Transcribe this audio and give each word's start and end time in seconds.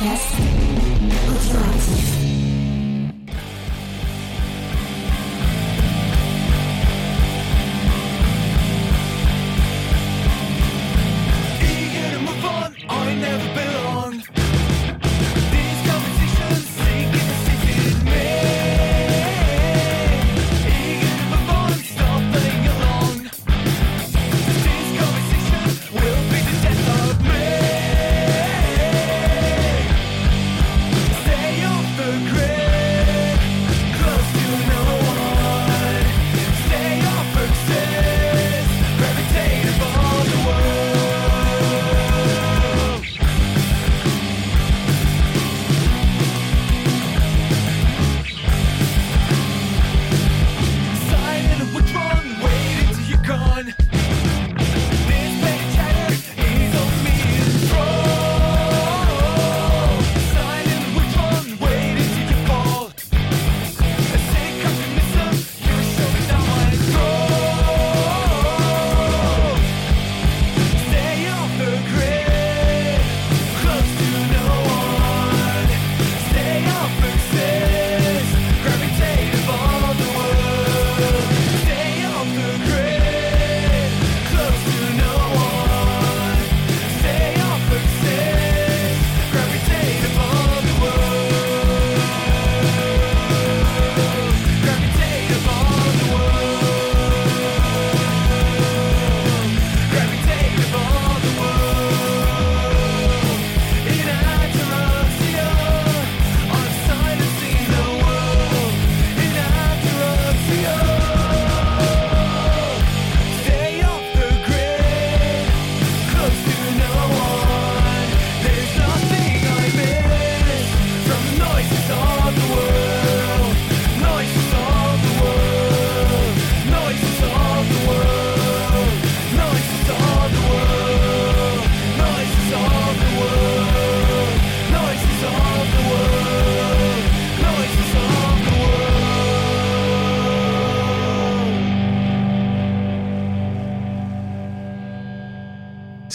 podcast 0.00 0.32
Radioactif. 1.28 2.19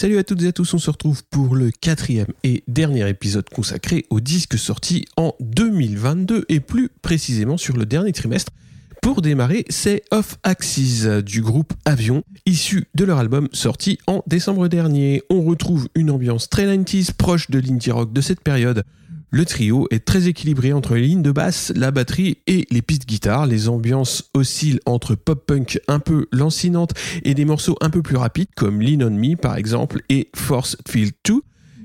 Salut 0.06 0.18
à 0.18 0.22
toutes 0.22 0.42
et 0.44 0.46
à 0.46 0.52
tous, 0.52 0.72
on 0.72 0.78
se 0.78 0.88
retrouve 0.88 1.24
pour 1.24 1.56
le 1.56 1.72
quatrième 1.72 2.28
et 2.44 2.62
dernier 2.68 3.08
épisode 3.08 3.48
consacré 3.48 4.06
aux 4.08 4.20
disques 4.20 4.56
sortis 4.56 5.04
en 5.16 5.34
2022 5.40 6.44
et 6.48 6.60
plus 6.60 6.90
précisément 7.02 7.56
sur 7.56 7.76
le 7.76 7.86
dernier 7.86 8.12
trimestre. 8.12 8.52
Pour 9.02 9.20
démarrer, 9.20 9.64
c'est 9.68 10.04
Off 10.12 10.38
Axis 10.44 11.06
du 11.24 11.42
groupe 11.42 11.72
Avion, 11.84 12.22
issu 12.46 12.84
de 12.94 13.04
leur 13.04 13.18
album 13.18 13.48
sorti 13.52 13.98
en 14.06 14.22
décembre 14.28 14.68
dernier. 14.68 15.24
On 15.28 15.42
retrouve 15.42 15.88
une 15.96 16.12
ambiance 16.12 16.48
très 16.48 16.66
90s 16.66 17.12
proche 17.12 17.50
de 17.50 17.58
l'indie 17.58 17.90
rock 17.90 18.12
de 18.12 18.20
cette 18.20 18.42
période. 18.42 18.84
Le 19.36 19.44
trio 19.44 19.86
est 19.90 20.06
très 20.06 20.28
équilibré 20.28 20.72
entre 20.72 20.94
les 20.94 21.02
lignes 21.02 21.20
de 21.20 21.30
basse, 21.30 21.70
la 21.76 21.90
batterie 21.90 22.38
et 22.46 22.66
les 22.70 22.80
pistes 22.80 23.04
guitare. 23.04 23.44
Les 23.44 23.68
ambiances 23.68 24.30
oscillent 24.32 24.80
entre 24.86 25.14
pop-punk 25.14 25.78
un 25.88 25.98
peu 25.98 26.24
lancinante 26.32 26.94
et 27.22 27.34
des 27.34 27.44
morceaux 27.44 27.76
un 27.82 27.90
peu 27.90 28.00
plus 28.00 28.16
rapides 28.16 28.48
comme 28.56 28.80
Lean 28.80 29.06
on 29.06 29.10
Me 29.10 29.36
par 29.36 29.58
exemple 29.58 30.00
et 30.08 30.30
Force 30.34 30.78
Field 30.88 31.12
2 31.26 31.42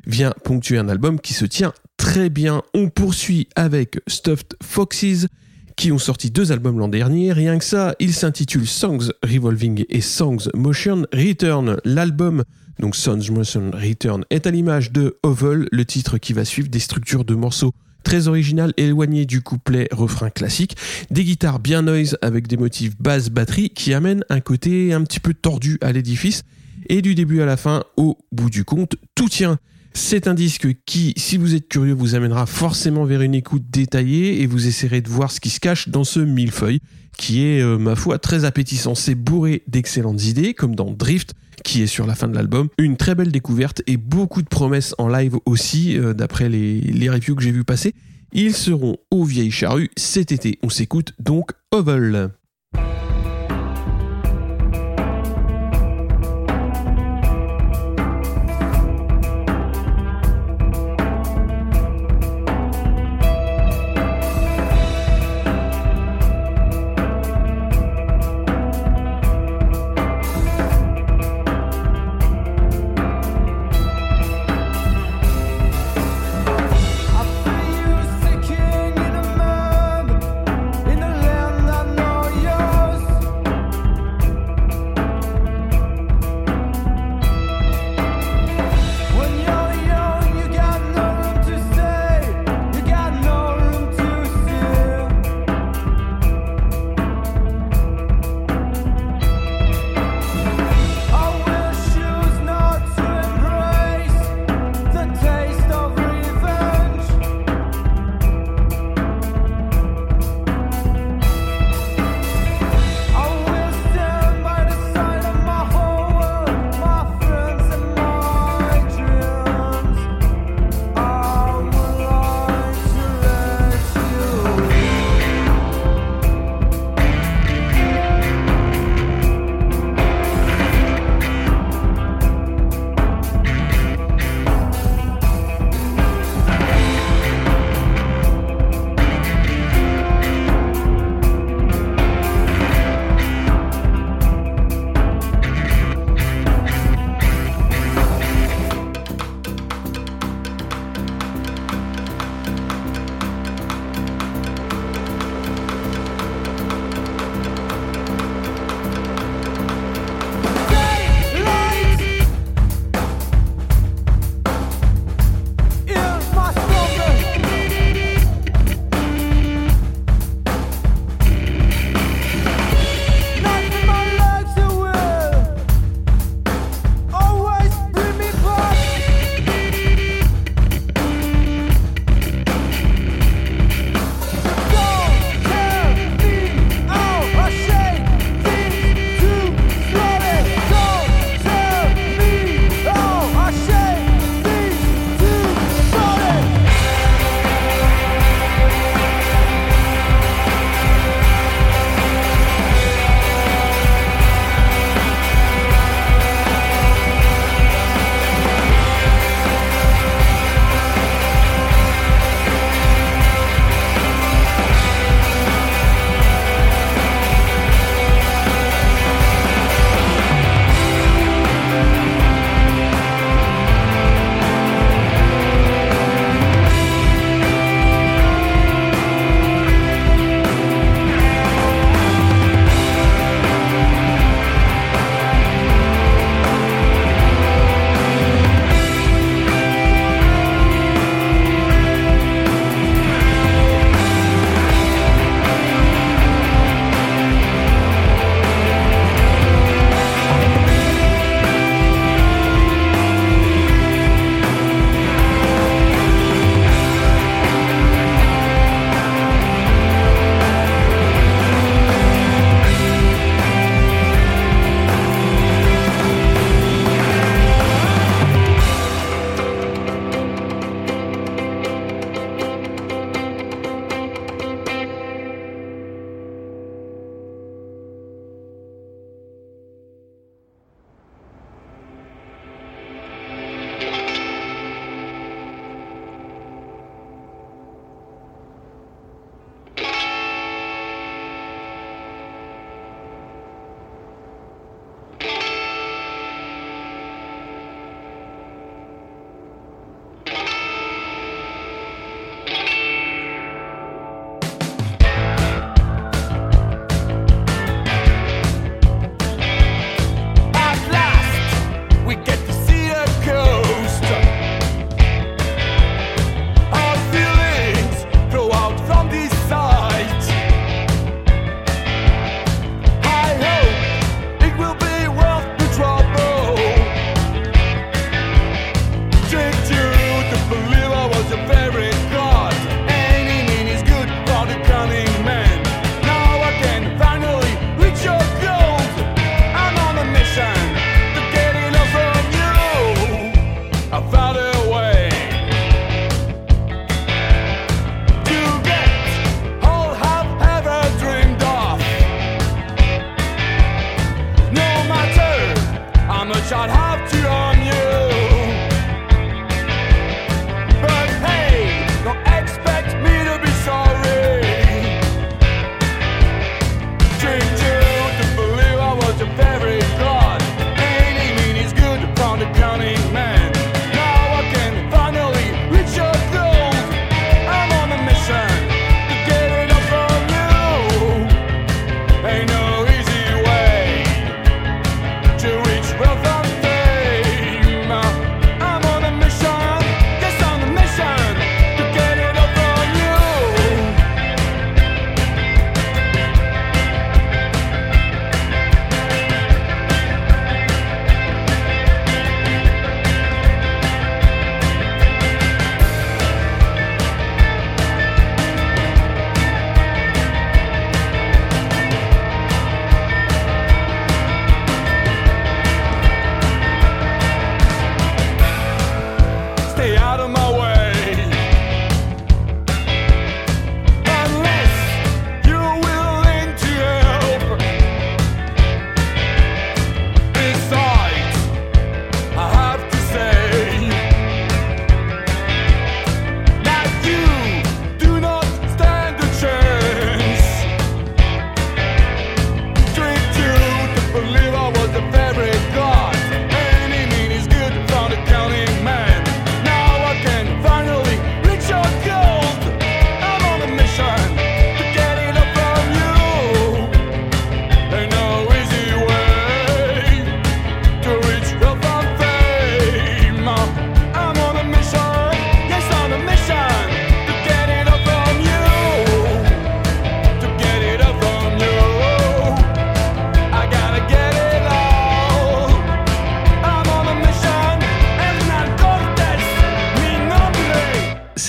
vient 0.08 0.34
ponctuer 0.46 0.78
un 0.78 0.88
album 0.88 1.20
qui 1.20 1.34
se 1.34 1.44
tient 1.44 1.74
très 1.98 2.30
bien. 2.30 2.62
On 2.74 2.88
poursuit 2.88 3.50
avec 3.58 4.00
Stuffed 4.08 4.56
Foxes 4.64 5.28
qui 5.76 5.92
ont 5.92 5.98
sorti 5.98 6.32
deux 6.32 6.54
albums 6.54 6.80
l'an 6.80 6.88
dernier. 6.88 7.34
Rien 7.34 7.58
que 7.58 7.66
ça, 7.66 7.96
ils 8.00 8.14
s'intitulent 8.14 8.66
Songs 8.66 9.10
Revolving 9.24 9.84
et 9.90 10.00
Songs 10.00 10.48
Motion 10.54 11.06
Return. 11.12 11.82
L'album, 11.84 12.46
donc 12.82 12.96
Songs 12.96 13.32
Motion 13.32 13.72
Return, 13.72 14.26
est 14.32 14.48
à 14.48 14.52
l'image 14.52 14.92
de 14.92 15.18
Oval, 15.24 15.70
le 15.72 15.86
titre 15.86 16.18
qui 16.18 16.34
va 16.34 16.44
suivre 16.44 16.68
des 16.68 16.80
structures 16.80 17.24
de 17.24 17.36
morceaux 17.36 17.74
très 18.04 18.28
originales 18.28 18.74
éloignées 18.78 19.28
du 19.28 19.42
couplet 19.42 19.88
refrain 19.92 20.32
classique, 20.32 20.76
des 21.12 21.24
guitares 21.24 21.60
bien 21.60 21.84
noise 21.84 22.18
avec 22.24 22.48
des 22.48 22.58
motifs 22.58 22.98
basse 23.00 23.30
batterie 23.30 23.70
qui 23.70 23.94
amènent 23.94 24.26
un 24.30 24.40
côté 24.40 24.92
un 24.92 25.04
petit 25.04 25.20
peu 25.20 25.36
tordu 25.36 25.78
à 25.82 25.92
l'édifice 25.92 26.44
et 26.90 27.04
du 27.04 27.14
début 27.14 27.42
à 27.42 27.46
la 27.46 27.56
fin, 27.56 27.84
au 27.96 28.18
bout 28.32 28.50
du 28.50 28.66
compte, 28.66 28.96
tout 29.14 29.30
tient. 29.30 29.60
C'est 29.94 30.28
un 30.28 30.34
disque 30.34 30.68
qui, 30.86 31.14
si 31.18 31.38
vous 31.38 31.54
êtes 31.56 31.68
curieux, 31.68 31.94
vous 31.94 32.16
amènera 32.16 32.46
forcément 32.46 33.04
vers 33.04 33.22
une 33.22 33.36
écoute 33.36 33.64
détaillée 33.70 34.42
et 34.42 34.48
vous 34.48 34.68
essaierez 34.68 35.02
de 35.02 35.10
voir 35.10 35.32
ce 35.32 35.40
qui 35.40 35.50
se 35.50 35.60
cache 35.60 35.90
dans 35.90 36.04
ce 36.04 36.20
millefeuille 36.20 36.80
qui 37.18 37.44
est, 37.46 37.62
euh, 37.62 37.78
ma 37.78 37.96
foi, 37.96 38.18
très 38.18 38.46
appétissant. 38.46 38.96
C'est 38.96 39.16
bourré 39.16 39.64
d'excellentes 39.68 40.24
idées, 40.26 40.54
comme 40.54 40.76
dans 40.76 40.92
Drift, 40.92 41.34
qui 41.64 41.82
est 41.84 41.88
sur 41.88 42.08
la 42.08 42.16
fin 42.16 42.28
de 42.28 42.36
l'album. 42.36 42.70
Une 42.78 42.98
très 42.98 43.16
belle 43.16 43.32
découverte 43.32 43.84
et 43.86 43.98
beaucoup 43.98 44.42
de 44.42 44.48
promesses 44.48 44.96
en 44.98 45.08
live 45.08 45.36
aussi, 45.46 45.98
euh, 45.98 46.14
d'après 46.14 46.50
les, 46.50 46.80
les 46.80 47.10
reviews 47.10 47.36
que 47.36 47.44
j'ai 47.44 47.52
vu 47.52 47.64
passer. 47.64 47.94
Ils 48.34 48.56
seront 48.56 48.98
aux 49.12 49.26
Vieilles 49.26 49.52
Charrues 49.52 49.92
cet 49.98 50.32
été. 50.32 50.58
On 50.64 50.70
s'écoute 50.70 51.14
donc 51.20 51.52
Oval. 51.72 52.32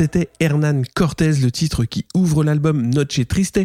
C'était 0.03 0.31
Hernan 0.41 0.83
Cortez, 0.97 1.35
le 1.35 1.53
titre 1.53 1.85
qui 1.85 2.07
ouvre 2.13 2.43
l'album 2.43 2.91
Noche 2.91 3.25
Triste 3.29 3.61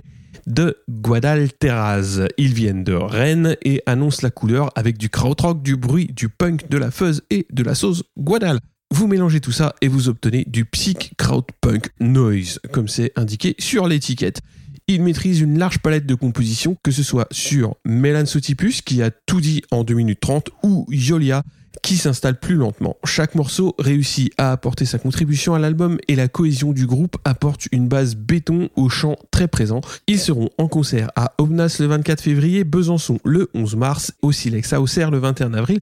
de 0.45 0.77
Guadalteraz. 0.87 2.27
Ils 2.37 2.53
viennent 2.53 2.83
de 2.83 2.93
Rennes 2.93 3.55
et 3.63 3.81
annoncent 3.87 4.19
la 4.21 4.29
couleur 4.29 4.69
avec 4.75 4.99
du 4.99 5.09
krautrock, 5.09 5.63
du 5.63 5.77
bruit, 5.77 6.11
du 6.15 6.29
punk, 6.29 6.69
de 6.69 6.77
la 6.77 6.91
fuzz 6.91 7.23
et 7.31 7.47
de 7.51 7.63
la 7.63 7.73
sauce 7.73 8.03
Guadal. 8.19 8.59
Vous 8.91 9.07
mélangez 9.07 9.41
tout 9.41 9.51
ça 9.51 9.73
et 9.81 9.87
vous 9.87 10.09
obtenez 10.09 10.45
du 10.45 10.65
psych 10.65 11.13
punk 11.59 11.89
noise, 11.99 12.59
comme 12.71 12.87
c'est 12.87 13.13
indiqué 13.15 13.55
sur 13.57 13.87
l'étiquette. 13.87 14.41
Il 14.87 15.01
maîtrise 15.01 15.41
une 15.41 15.57
large 15.57 15.79
palette 15.79 16.05
de 16.05 16.13
compositions, 16.13 16.77
que 16.83 16.91
ce 16.91 17.01
soit 17.01 17.27
sur 17.31 17.77
Melan 17.83 18.27
Sotipus, 18.27 18.83
qui 18.83 19.01
a 19.01 19.09
tout 19.09 19.41
dit 19.41 19.63
en 19.71 19.83
2 19.83 19.95
minutes 19.95 20.19
30, 20.19 20.51
ou 20.61 20.85
Yolia, 20.91 21.41
qui 21.83 21.97
s'installe 21.97 22.39
plus 22.39 22.55
lentement. 22.55 22.97
Chaque 23.05 23.35
morceau 23.35 23.75
réussit 23.79 24.33
à 24.37 24.51
apporter 24.51 24.85
sa 24.85 24.99
contribution 24.99 25.53
à 25.53 25.59
l'album 25.59 25.97
et 26.07 26.15
la 26.15 26.27
cohésion 26.27 26.73
du 26.73 26.85
groupe 26.85 27.17
apporte 27.25 27.67
une 27.71 27.87
base 27.87 28.15
béton 28.15 28.69
au 28.75 28.89
chant 28.89 29.15
très 29.31 29.47
présent. 29.47 29.81
Ils 30.07 30.19
seront 30.19 30.49
en 30.57 30.67
concert 30.67 31.09
à 31.15 31.33
Obnas 31.37 31.77
le 31.79 31.87
24 31.87 32.21
février, 32.21 32.63
Besançon 32.63 33.19
le 33.23 33.49
11 33.53 33.75
mars, 33.75 34.13
au 34.21 34.31
Silex 34.31 34.73
à 34.73 34.81
Auxerre 34.81 35.11
le 35.11 35.19
21 35.19 35.53
avril 35.53 35.79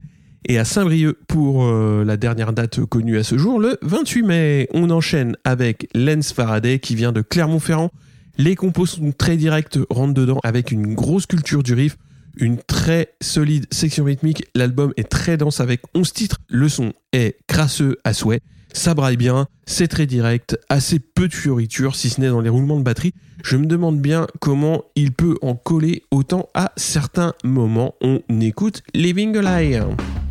et 0.48 0.58
à 0.58 0.64
Saint-Brieuc 0.64 1.18
pour 1.26 1.64
euh, 1.64 2.04
la 2.04 2.16
dernière 2.16 2.52
date 2.52 2.84
connue 2.84 3.18
à 3.18 3.24
ce 3.24 3.36
jour, 3.36 3.58
le 3.58 3.78
28 3.82 4.22
mai. 4.22 4.68
On 4.72 4.90
enchaîne 4.90 5.36
avec 5.44 5.88
Lens 5.94 6.32
Faraday 6.32 6.78
qui 6.78 6.94
vient 6.94 7.12
de 7.12 7.20
Clermont-Ferrand. 7.20 7.90
Les 8.38 8.54
compos 8.54 8.86
sont 8.86 9.12
très 9.12 9.36
directs, 9.36 9.78
rentrent 9.90 10.14
dedans 10.14 10.38
avec 10.44 10.70
une 10.70 10.94
grosse 10.94 11.26
culture 11.26 11.62
du 11.62 11.74
riff, 11.74 11.96
une 12.36 12.58
très 12.58 13.14
solide 13.20 13.66
section 13.72 14.04
rythmique. 14.04 14.46
L'album 14.54 14.92
est 14.96 15.08
très 15.08 15.36
dense 15.36 15.60
avec 15.60 15.82
11 15.94 16.12
titres. 16.12 16.38
Le 16.48 16.68
son 16.68 16.92
est 17.12 17.36
crasseux 17.46 17.96
à 18.04 18.12
souhait. 18.12 18.40
Ça 18.72 18.94
braille 18.94 19.16
bien, 19.16 19.46
c'est 19.64 19.88
très 19.88 20.04
direct, 20.06 20.58
assez 20.68 20.98
peu 20.98 21.28
de 21.28 21.34
fioritures, 21.34 21.96
si 21.96 22.10
ce 22.10 22.20
n'est 22.20 22.28
dans 22.28 22.42
les 22.42 22.50
roulements 22.50 22.78
de 22.78 22.84
batterie. 22.84 23.14
Je 23.42 23.56
me 23.56 23.64
demande 23.64 24.00
bien 24.00 24.26
comment 24.38 24.84
il 24.96 25.12
peut 25.12 25.36
en 25.40 25.54
coller 25.54 26.02
autant 26.10 26.50
à 26.52 26.72
certains 26.76 27.32
moments. 27.42 27.94
On 28.02 28.20
écoute 28.40 28.82
Living 28.92 29.34
a 29.38 30.25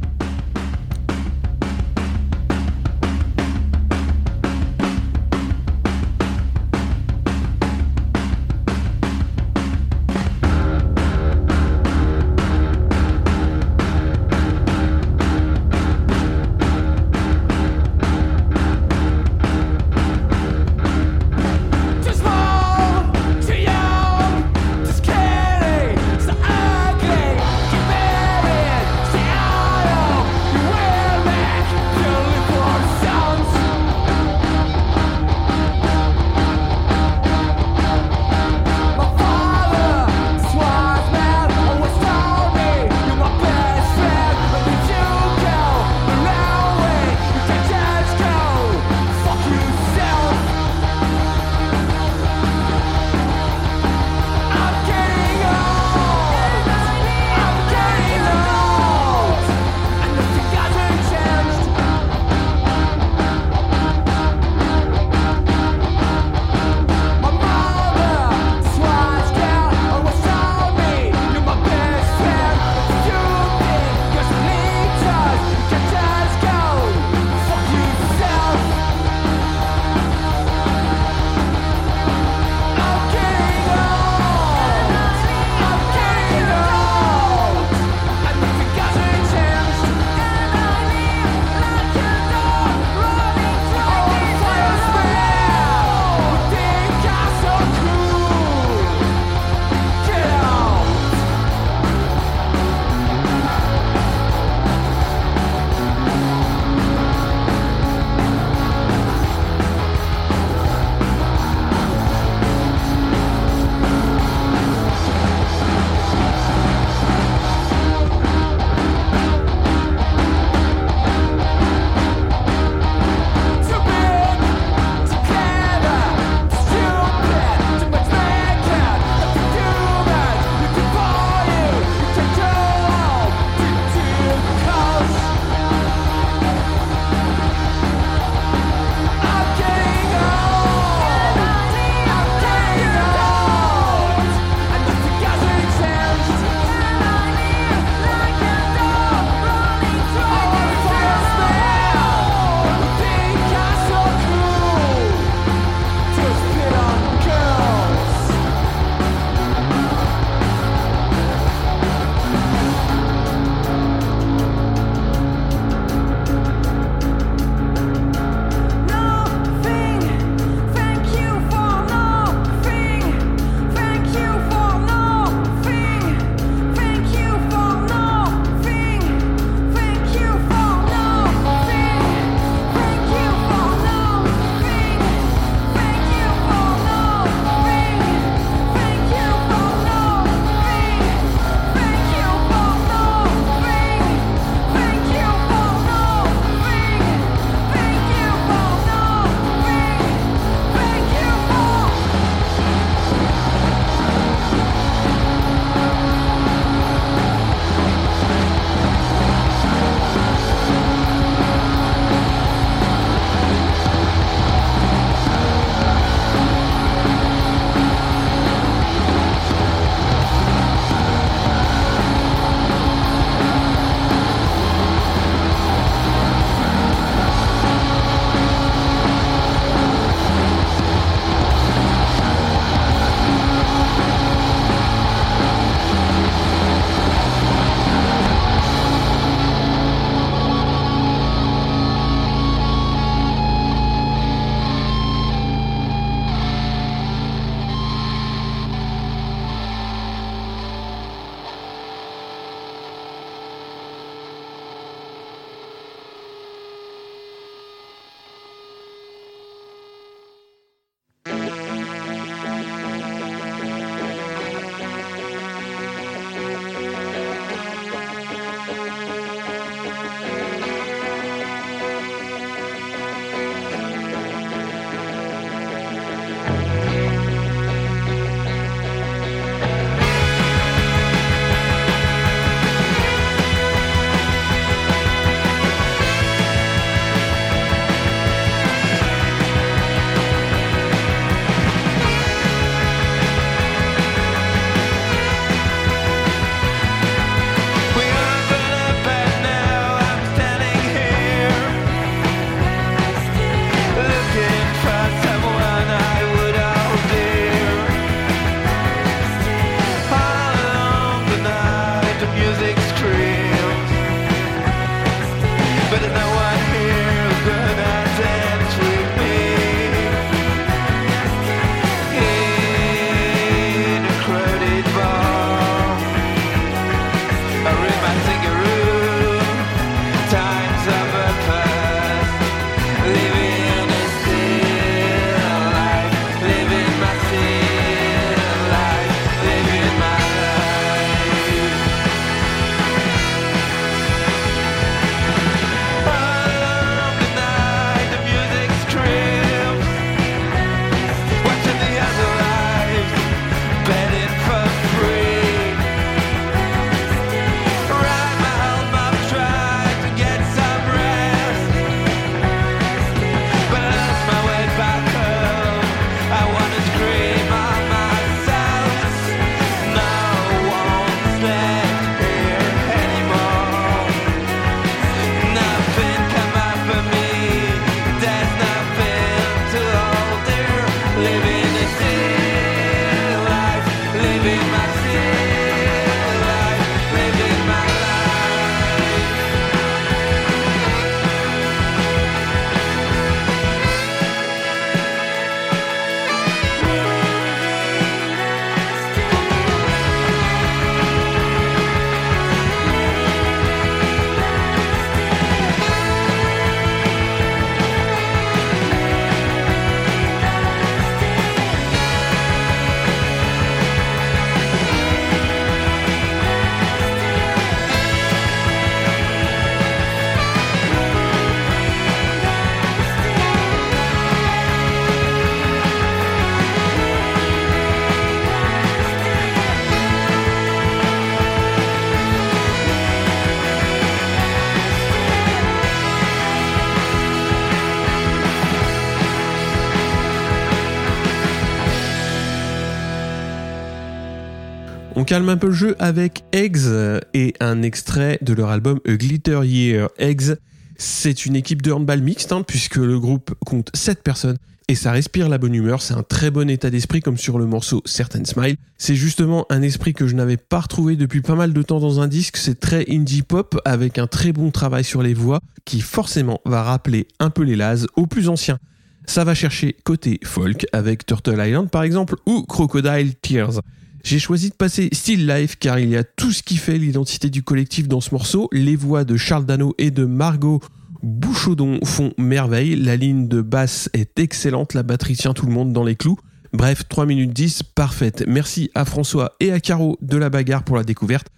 calme 445.36 445.50
un 445.50 445.58
peu 445.58 445.68
le 445.68 445.74
jeu 445.74 445.98
avec 446.00 446.46
Eggs 446.54 446.88
et 447.34 447.56
un 447.60 447.82
extrait 447.82 448.40
de 448.42 448.54
leur 448.54 448.70
album 448.70 449.02
A 449.06 449.18
Glitter 449.18 449.60
Year. 449.66 450.08
Eggs, 450.18 450.56
c'est 450.96 451.46
une 451.46 451.58
équipe 451.58 451.82
de 451.82 451.92
handball 451.92 452.22
mixte 452.22 452.54
hein, 452.54 452.64
puisque 452.66 452.96
le 452.96 453.20
groupe 453.20 453.54
compte 453.66 453.90
7 453.94 454.24
personnes 454.24 454.56
et 454.88 454.96
ça 454.96 455.12
respire 455.12 455.50
la 455.50 455.58
bonne 455.58 455.76
humeur, 455.76 456.02
c'est 456.02 456.14
un 456.14 456.24
très 456.24 456.52
bon 456.52 456.70
état 456.70 456.90
d'esprit 456.90 457.20
comme 457.20 457.36
sur 457.36 457.60
le 457.60 457.66
morceau 457.66 458.02
Certain 458.06 458.46
Smile. 458.46 458.78
C'est 458.98 459.16
justement 459.16 459.66
un 459.70 459.82
esprit 459.82 460.14
que 460.14 460.26
je 460.26 460.36
n'avais 460.36 460.56
pas 460.56 460.80
retrouvé 460.80 461.18
depuis 461.18 461.42
pas 461.42 461.56
mal 461.56 461.74
de 461.74 461.82
temps 461.82 462.00
dans 462.00 462.22
un 462.22 462.30
disque, 462.30 462.56
c'est 462.56 462.80
très 462.80 463.06
indie 463.10 463.42
pop 463.42 463.78
avec 463.84 464.18
un 464.18 464.28
très 464.28 464.54
bon 464.54 464.72
travail 464.72 465.04
sur 465.04 465.22
les 465.22 465.34
voix 465.34 465.60
qui 465.84 466.00
forcément 466.00 466.62
va 466.64 466.82
rappeler 466.82 467.28
un 467.42 467.50
peu 467.50 467.64
les 467.64 467.76
Laz 467.76 468.08
aux 468.16 468.26
plus 468.26 468.48
anciens. 468.48 468.80
Ça 469.26 469.44
va 469.44 469.54
chercher 469.54 469.98
côté 470.06 470.40
folk 470.46 470.86
avec 470.94 471.26
Turtle 471.26 471.62
Island 471.62 471.90
par 471.90 472.04
exemple 472.04 472.36
ou 472.46 472.62
Crocodile 472.62 473.36
Tears. 473.36 473.82
J'ai 474.26 474.40
choisi 474.40 474.72
de 474.72 474.74
passer 474.74 475.10
Still 475.14 475.46
Life 475.46 475.76
car 475.80 476.00
il 476.00 476.10
y 476.10 476.18
a 476.18 476.24
tout 476.24 476.52
ce 476.52 476.64
qui 476.64 476.78
fait 476.78 476.98
l'identité 476.98 477.52
du 477.52 477.62
collectif 477.62 478.08
dans 478.08 478.22
ce 478.22 478.34
morceau. 478.34 478.68
Les 478.72 478.96
voix 478.96 479.24
de 479.24 479.38
Charles 479.38 479.68
Dano 479.68 479.94
et 480.00 480.10
de 480.10 480.26
Margot 480.26 480.82
Bouchaudon 481.22 482.00
font 482.04 482.34
merveille. 482.40 482.96
La 482.96 483.18
ligne 483.18 483.48
de 483.48 483.62
basse 483.62 484.10
est 484.14 484.40
excellente. 484.40 484.96
La 484.96 485.04
batterie 485.04 485.36
tient 485.36 485.54
tout 485.54 485.68
le 485.68 485.72
monde 485.72 485.94
dans 485.94 486.04
les 486.04 486.16
clous. 486.16 486.40
Bref, 486.74 487.04
3 487.08 487.28
minutes 487.28 487.54
10, 487.54 487.84
parfaite. 487.84 488.44
Merci 488.48 488.90
à 488.96 489.06
François 489.06 489.56
et 489.60 489.72
à 489.72 489.80
Caro 489.80 490.18
de 490.24 490.38
la 490.38 490.50
bagarre 490.50 490.82
pour 490.82 490.98
la 490.98 491.04
découverte. 491.04 491.50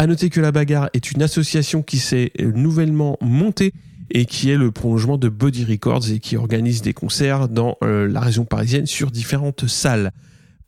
À 0.00 0.08
noter 0.08 0.28
que 0.28 0.40
la 0.40 0.50
bagarre 0.50 0.90
est 0.94 1.12
une 1.12 1.22
association 1.22 1.84
qui 1.84 1.98
s'est 1.98 2.32
nouvellement 2.40 3.18
montée 3.20 3.72
et 4.10 4.24
qui 4.24 4.50
est 4.50 4.56
le 4.56 4.72
prolongement 4.72 5.16
de 5.16 5.28
Body 5.28 5.64
Records 5.64 6.10
et 6.10 6.18
qui 6.18 6.36
organise 6.36 6.82
des 6.82 6.92
concerts 6.92 7.48
dans 7.48 7.76
euh, 7.84 8.08
la 8.08 8.18
région 8.18 8.44
parisienne 8.44 8.86
sur 8.86 9.12
différentes 9.12 9.68
salles. 9.68 10.10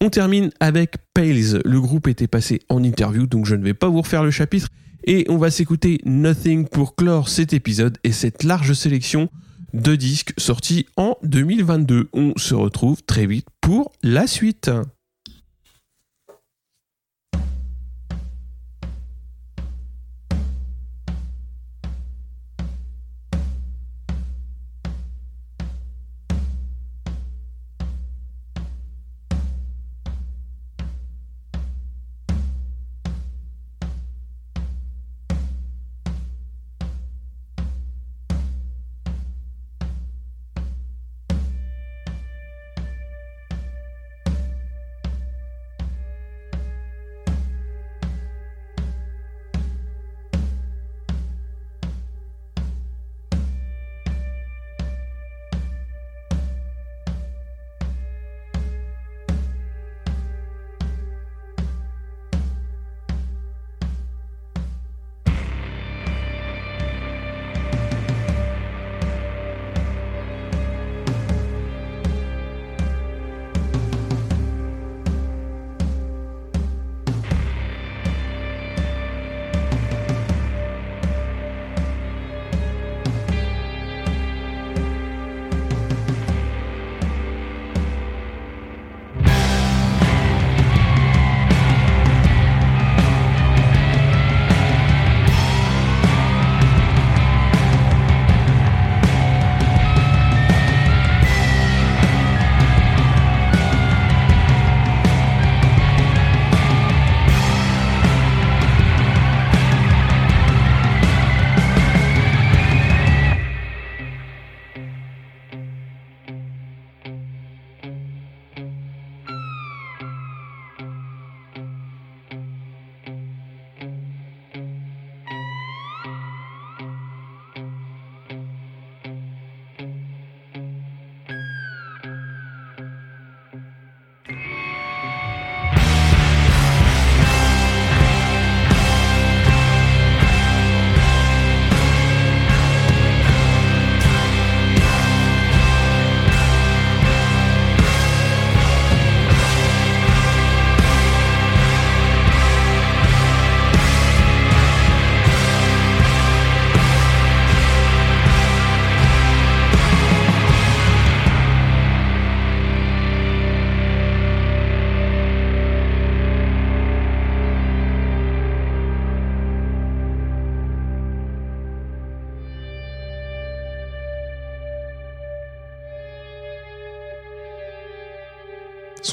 On 0.00 0.10
termine 0.10 0.50
avec 0.60 0.96
Pales. 1.12 1.60
Le 1.64 1.80
groupe 1.80 2.06
était 2.06 2.28
passé 2.28 2.60
en 2.68 2.84
interview, 2.84 3.26
donc 3.26 3.46
je 3.46 3.56
ne 3.56 3.64
vais 3.64 3.74
pas 3.74 3.88
vous 3.88 4.02
refaire 4.02 4.22
le 4.22 4.30
chapitre. 4.30 4.68
Et 5.04 5.26
on 5.28 5.38
va 5.38 5.50
s'écouter 5.50 6.00
Nothing 6.04 6.68
pour 6.68 6.94
clore 6.94 7.28
cet 7.28 7.52
épisode 7.52 7.98
et 8.04 8.12
cette 8.12 8.44
large 8.44 8.74
sélection 8.74 9.28
de 9.74 9.96
disques 9.96 10.34
sortis 10.38 10.86
en 10.96 11.16
2022. 11.24 12.08
On 12.12 12.32
se 12.36 12.54
retrouve 12.54 13.02
très 13.02 13.26
vite 13.26 13.46
pour 13.60 13.92
la 14.02 14.26
suite. 14.26 14.70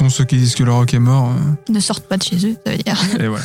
Sont 0.06 0.18
ceux 0.18 0.26
qui 0.26 0.38
disent 0.38 0.54
que 0.54 0.63
le 0.63 0.72
rock 0.72 0.94
est 0.94 1.00
mort. 1.00 1.30
euh, 1.32 1.74
Ne 1.74 1.80
sortent 1.80 2.06
pas 2.06 2.18
de 2.18 2.22
chez 2.24 2.36
eux, 2.48 2.56
ça 2.63 2.72
veut 2.72 2.78
dire. 2.78 2.96
et 3.20 3.28
voilà. 3.28 3.44